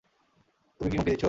তুমি 0.79 0.89
কি 0.91 0.97
হুমকি 0.97 1.05
দিচ্ছো? 1.07 1.19